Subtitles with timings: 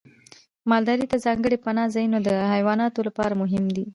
[0.69, 3.85] مالدارۍ ته ځانګړي پناه ځایونه د حیواناتو لپاره مهم دي.